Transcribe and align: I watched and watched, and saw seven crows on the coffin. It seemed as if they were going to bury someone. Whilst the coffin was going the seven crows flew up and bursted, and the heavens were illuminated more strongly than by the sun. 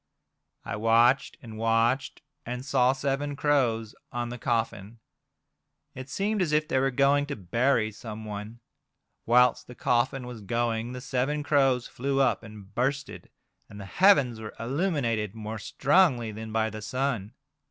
I 0.65 0.77
watched 0.77 1.37
and 1.43 1.59
watched, 1.59 2.23
and 2.43 2.65
saw 2.65 2.91
seven 2.91 3.35
crows 3.35 3.93
on 4.11 4.29
the 4.29 4.39
coffin. 4.39 4.97
It 5.93 6.09
seemed 6.09 6.41
as 6.41 6.51
if 6.51 6.67
they 6.67 6.79
were 6.79 6.89
going 6.89 7.27
to 7.27 7.35
bury 7.35 7.91
someone. 7.91 8.61
Whilst 9.27 9.67
the 9.67 9.75
coffin 9.75 10.25
was 10.25 10.41
going 10.41 10.93
the 10.93 11.01
seven 11.01 11.43
crows 11.43 11.85
flew 11.87 12.19
up 12.19 12.41
and 12.41 12.73
bursted, 12.73 13.29
and 13.69 13.79
the 13.79 13.85
heavens 13.85 14.39
were 14.39 14.55
illuminated 14.59 15.35
more 15.35 15.59
strongly 15.59 16.31
than 16.31 16.51
by 16.51 16.71
the 16.71 16.81
sun. 16.81 17.35